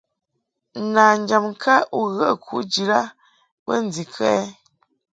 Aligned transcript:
Nanjam 0.93 1.43
ŋka 1.51 1.75
u 1.99 2.01
ghə 2.15 2.29
kujid 2.45 2.89
a 2.99 3.01
bə 3.65 3.73
ndikə? 3.85 4.31